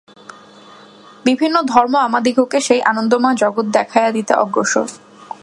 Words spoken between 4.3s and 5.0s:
অগ্রসর।